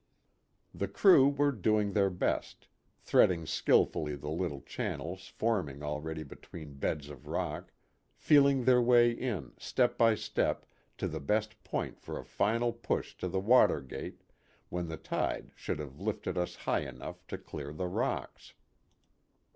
The 0.73 0.87
crew 0.87 1.27
were 1.29 1.51
doing 1.51 1.93
their 1.93 2.09
best 2.09 2.67
threading 2.97 3.45
skillfully 3.45 4.15
the 4.15 4.31
little 4.31 4.61
channels 4.61 5.27
forming 5.27 5.83
already 5.83 6.23
between 6.23 6.77
beds 6.79 7.07
of 7.11 7.27
rock, 7.27 7.71
feeling 8.15 8.63
their 8.65 8.81
way 8.81 9.11
in, 9.11 9.53
step 9.59 9.99
by 9.99 10.15
step, 10.15 10.65
to 10.97 11.07
the 11.07 11.19
best 11.19 11.63
point 11.63 11.99
for 11.99 12.17
a 12.17 12.25
final 12.25 12.73
push 12.73 13.15
to 13.17 13.27
the 13.27 13.39
water 13.39 13.79
gate 13.79 14.23
when 14.69 14.87
the 14.87 14.97
tide 14.97 15.51
should 15.55 15.77
have 15.77 15.99
lifted 15.99 16.35
us 16.35 16.55
high 16.65 16.81
enough 16.89 17.27
to 17.27 17.37
clear 17.37 17.71
the 17.71 17.85
rocks. 17.85 18.55